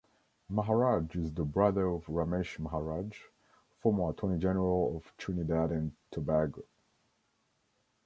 [0.49, 3.15] Maharaj is the brother of Ramesh Maharaj,
[3.83, 6.63] former Attorney General of Trinidad and Tobago.